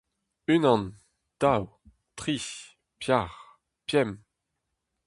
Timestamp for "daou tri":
1.41-2.35